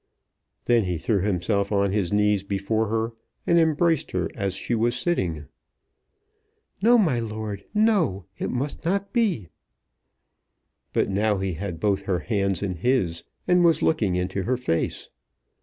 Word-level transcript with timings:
Then 0.65 0.85
he 0.85 0.97
threw 0.97 1.19
himself 1.19 1.71
on 1.71 1.91
his 1.91 2.11
knees 2.11 2.41
before 2.41 2.87
her, 2.87 3.13
and 3.45 3.59
embraced 3.59 4.13
her 4.13 4.31
as 4.33 4.55
she 4.55 4.73
was 4.73 4.95
sitting. 4.99 5.45
"No, 6.81 6.97
my 6.97 7.19
lord; 7.19 7.65
no; 7.71 8.25
it 8.35 8.49
must 8.49 8.83
not 8.83 9.13
be." 9.13 9.49
But 10.91 11.07
now 11.11 11.37
he 11.37 11.53
had 11.53 11.79
both 11.79 12.05
her 12.05 12.17
hands 12.21 12.63
in 12.63 12.77
his, 12.77 13.23
and 13.47 13.63
was 13.63 13.83
looking 13.83 14.15
into 14.15 14.41
her 14.41 14.57
face. 14.57 15.11